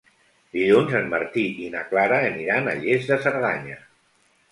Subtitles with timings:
[0.55, 3.77] Dilluns en Martí i na Clara aniran a Lles de Cerdanya.